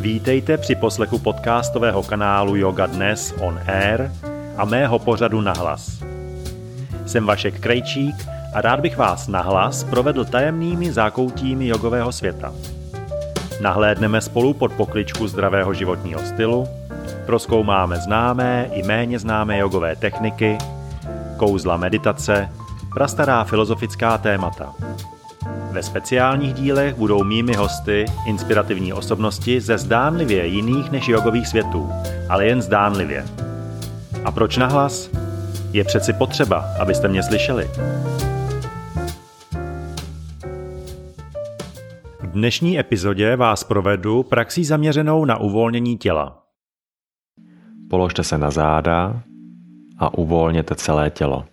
[0.00, 4.10] Vítejte při poslechu podcastového kanálu Yoga Dnes on Air
[4.56, 6.04] a mého pořadu Nahlas.
[7.06, 8.14] Jsem Vašek Krejčík
[8.54, 12.52] a rád bych vás nahlas provedl tajemnými zákoutími jogového světa.
[13.60, 16.68] Nahlédneme spolu pod pokličku zdravého životního stylu,
[17.26, 20.58] proskoumáme známé i méně známé jogové techniky,
[21.36, 22.48] kouzla meditace,
[22.94, 24.74] prastará filozofická témata–
[25.78, 31.90] ve speciálních dílech budou mými hosty inspirativní osobnosti ze zdánlivě jiných než jogových světů,
[32.28, 33.24] ale jen zdánlivě.
[34.24, 35.10] A proč nahlas?
[35.72, 37.70] Je přeci potřeba, abyste mě slyšeli.
[42.20, 46.42] V dnešní epizodě vás provedu praxí zaměřenou na uvolnění těla.
[47.90, 49.22] Položte se na záda
[49.98, 51.44] a uvolněte celé tělo.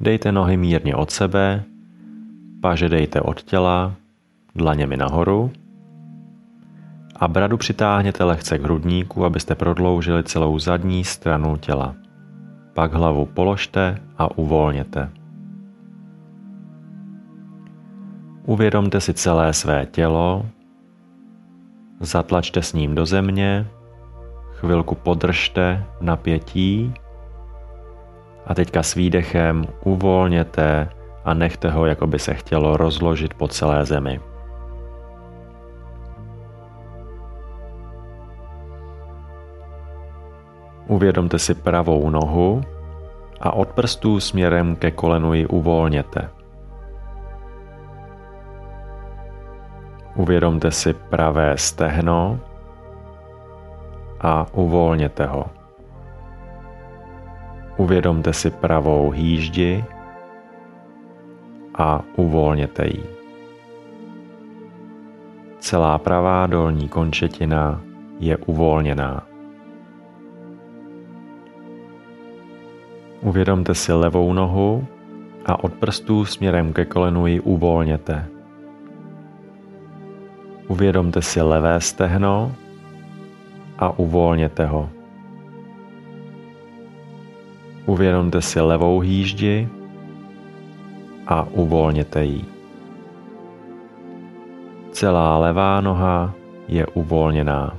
[0.00, 1.64] Dejte nohy mírně od sebe
[2.60, 3.94] Paže dejte od těla,
[4.54, 5.50] dlaněmi nahoru
[7.16, 11.94] a bradu přitáhněte lehce k hrudníku, abyste prodloužili celou zadní stranu těla.
[12.74, 15.10] Pak hlavu položte a uvolněte.
[18.46, 20.46] Uvědomte si celé své tělo,
[22.00, 23.66] zatlačte s ním do země,
[24.52, 26.94] chvilku podržte napětí
[28.46, 30.88] a teďka s výdechem uvolněte
[31.24, 34.20] a nechte ho, jako by se chtělo rozložit po celé zemi.
[40.86, 42.60] Uvědomte si pravou nohu
[43.40, 46.30] a od prstů směrem ke kolenu ji uvolněte.
[50.14, 52.38] Uvědomte si pravé stehno
[54.20, 55.46] a uvolněte ho.
[57.76, 59.84] Uvědomte si pravou hýždi
[61.80, 63.04] a uvolněte ji.
[65.58, 67.80] Celá pravá dolní končetina
[68.18, 69.26] je uvolněná.
[73.20, 74.86] Uvědomte si levou nohu
[75.46, 78.26] a od prstů směrem ke kolenu ji uvolněte.
[80.68, 82.52] Uvědomte si levé stehno
[83.78, 84.90] a uvolněte ho.
[87.86, 89.68] Uvědomte si levou hýždi
[91.30, 92.44] a uvolněte ji.
[94.90, 96.34] Celá levá noha
[96.68, 97.76] je uvolněná.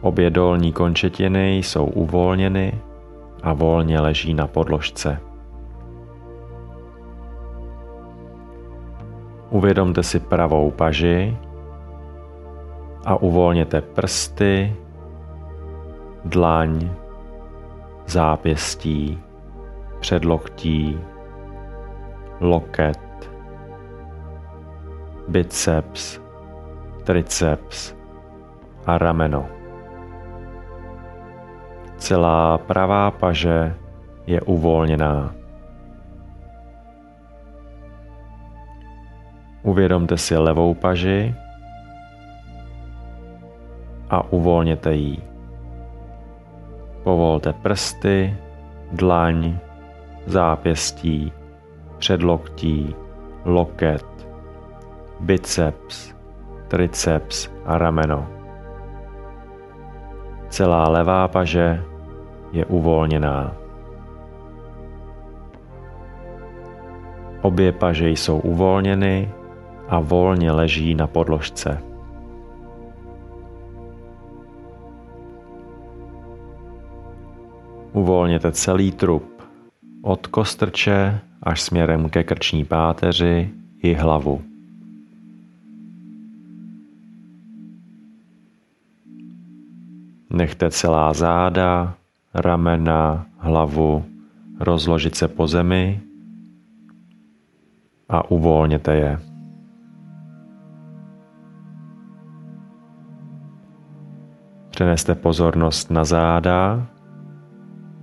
[0.00, 2.80] Obě dolní končetiny jsou uvolněny
[3.42, 5.20] a volně leží na podložce.
[9.50, 11.36] Uvědomte si pravou paži
[13.04, 14.76] a uvolněte prsty,
[16.24, 16.90] dlaň,
[18.06, 19.18] zápěstí
[20.00, 21.00] předloktí,
[22.40, 23.30] loket,
[25.28, 26.20] biceps,
[27.04, 27.94] triceps
[28.86, 29.48] a rameno.
[31.96, 33.74] Celá pravá paže
[34.26, 35.34] je uvolněná.
[39.62, 41.34] Uvědomte si levou paži
[44.10, 45.22] a uvolněte ji.
[47.02, 48.36] Povolte prsty,
[48.92, 49.58] dlaň,
[50.26, 51.32] zápěstí,
[51.98, 52.94] předloktí,
[53.44, 54.06] loket,
[55.20, 56.14] biceps,
[56.68, 58.26] triceps a rameno.
[60.48, 61.84] Celá levá paže
[62.52, 63.56] je uvolněná.
[67.42, 69.32] Obě paže jsou uvolněny
[69.88, 71.82] a volně leží na podložce.
[77.92, 79.29] Uvolněte celý trup
[80.02, 83.50] od kostrče až směrem ke krční páteři
[83.82, 84.42] i hlavu.
[90.30, 91.94] Nechte celá záda,
[92.34, 94.04] ramena, hlavu
[94.60, 96.00] rozložit se po zemi
[98.08, 99.20] a uvolněte je.
[104.70, 106.86] Přeneste pozornost na záda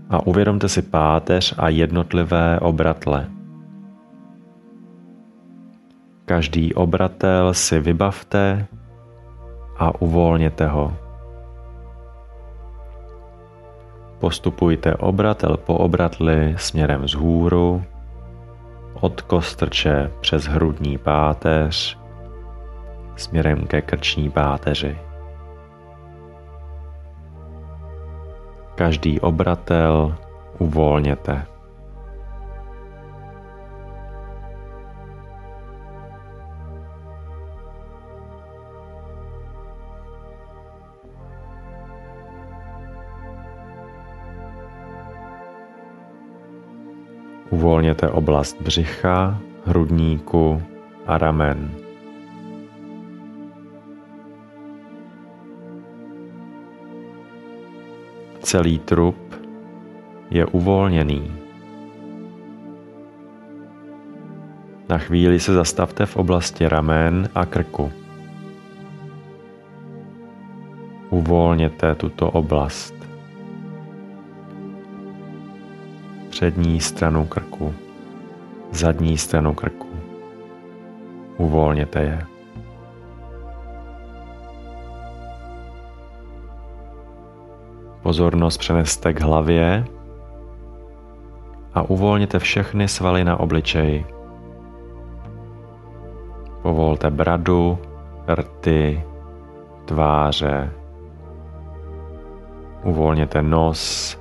[0.09, 3.27] a uvědomte si páteř a jednotlivé obratle.
[6.25, 8.67] Každý obratel si vybavte
[9.77, 10.97] a uvolněte ho.
[14.19, 17.83] Postupujte obratel po obratli směrem vzhůru,
[19.01, 21.97] od kostrče přes hrudní páteř,
[23.15, 25.06] směrem ke krční páteři.
[28.77, 30.15] Každý obratel
[30.59, 31.45] uvolněte.
[47.49, 50.61] Uvolněte oblast břicha, hrudníku
[51.05, 51.86] a ramen.
[58.57, 59.35] Celý trup
[60.29, 61.31] je uvolněný.
[64.89, 67.91] Na chvíli se zastavte v oblasti ramen a krku.
[71.09, 72.95] Uvolněte tuto oblast.
[76.29, 77.73] Přední stranu krku,
[78.71, 79.89] zadní stranu krku.
[81.37, 82.36] Uvolněte je.
[88.07, 89.85] Pozornost přeneste k hlavě
[91.73, 94.05] a uvolněte všechny svaly na obličeji.
[96.61, 97.79] Povolte bradu,
[98.33, 99.03] rty,
[99.85, 100.71] tváře.
[102.83, 104.17] Uvolněte nos,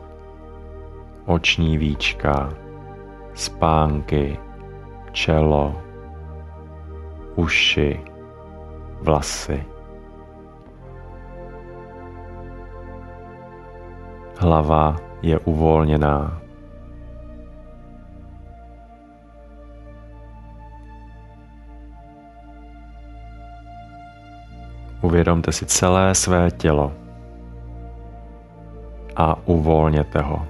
[1.26, 2.52] oční víčka,
[3.34, 4.38] spánky,
[5.12, 5.74] čelo,
[7.36, 8.00] uši,
[9.00, 9.75] vlasy.
[14.38, 16.40] Hlava je uvolněná.
[25.02, 26.92] Uvědomte si celé své tělo
[29.16, 30.46] a uvolněte ho.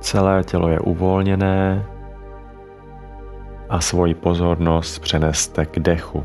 [0.00, 1.86] Celé tělo je uvolněné
[3.70, 6.24] a svoji pozornost přeneste k dechu.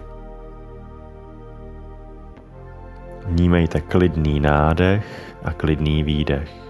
[3.25, 6.65] Vnímejte klidný nádech a klidný výdech.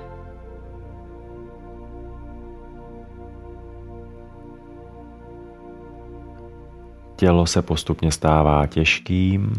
[7.16, 9.54] Tělo se postupně stává těžkým,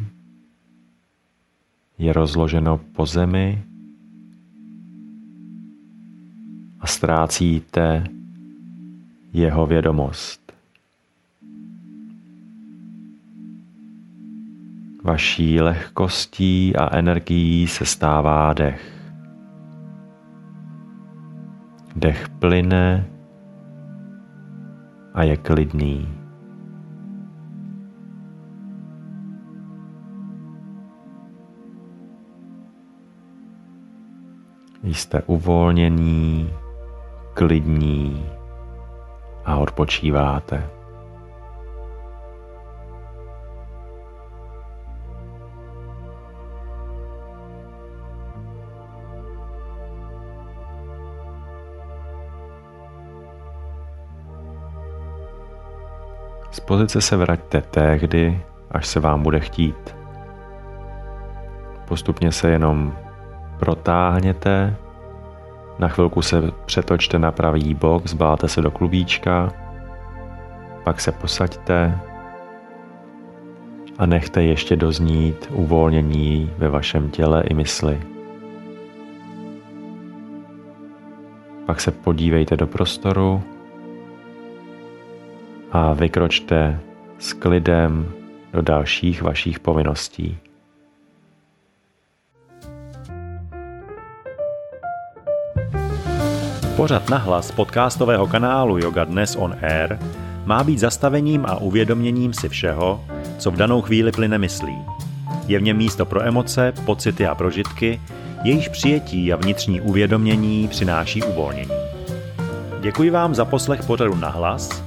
[1.98, 3.62] je rozloženo po zemi
[6.80, 8.04] a ztrácíte
[9.32, 10.45] jeho vědomost.
[15.06, 19.03] Vaší lehkostí a energií se stává dech.
[21.97, 23.06] Dech plyne
[25.14, 26.08] a je klidný.
[34.82, 36.50] Jste uvolnění,
[37.35, 38.26] klidní
[39.44, 40.75] a odpočíváte.
[56.66, 59.96] Pozice se vraťte tehdy, až se vám bude chtít.
[61.88, 62.96] Postupně se jenom
[63.58, 64.76] protáhněte,
[65.78, 69.52] na chvilku se přetočte na pravý bok, zbáte se do klubíčka,
[70.84, 71.98] pak se posaďte
[73.98, 78.00] a nechte ještě doznít uvolnění ve vašem těle i mysli.
[81.66, 83.42] Pak se podívejte do prostoru
[85.73, 86.80] a vykročte
[87.18, 88.12] s klidem
[88.52, 90.38] do dalších vašich povinností.
[96.76, 99.99] Pořad na hlas podcastového kanálu Yoga Dnes on Air
[100.44, 103.04] má být zastavením a uvědoměním si všeho,
[103.38, 104.76] co v danou chvíli plyne myslí.
[105.46, 108.00] Je v něm místo pro emoce, pocity a prožitky,
[108.44, 111.76] jejichž přijetí a vnitřní uvědomění přináší uvolnění.
[112.80, 114.82] Děkuji vám za poslech pořadu na hlas,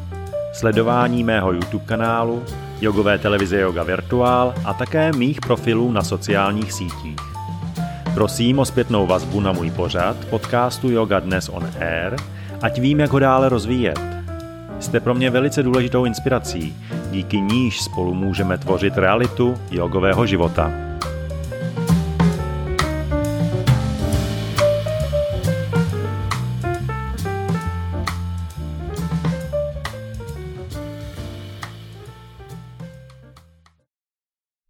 [0.54, 2.44] sledování mého YouTube kanálu,
[2.82, 7.20] jogové televize Yoga Virtual a také mých profilů na sociálních sítích.
[8.14, 12.16] Prosím o zpětnou vazbu na můj pořad podcastu Yoga Dnes on Air,
[12.62, 14.00] ať vím, jak ho dále rozvíjet.
[14.80, 16.76] Jste pro mě velice důležitou inspirací,
[17.12, 20.89] díky níž spolu můžeme tvořit realitu jogového života.